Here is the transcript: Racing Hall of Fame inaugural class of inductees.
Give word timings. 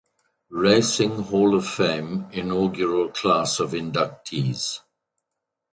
Racing 0.57 1.11
Hall 1.25 1.53
of 1.53 1.67
Fame 1.69 2.25
inaugural 2.31 3.09
class 3.09 3.59
of 3.59 3.69
inductees. 3.73 4.79